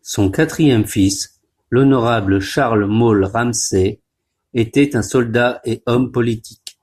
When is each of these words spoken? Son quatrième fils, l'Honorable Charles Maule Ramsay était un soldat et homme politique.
Son 0.00 0.30
quatrième 0.30 0.86
fils, 0.86 1.38
l'Honorable 1.68 2.40
Charles 2.40 2.86
Maule 2.86 3.24
Ramsay 3.26 4.00
était 4.54 4.96
un 4.96 5.02
soldat 5.02 5.60
et 5.66 5.82
homme 5.84 6.10
politique. 6.10 6.78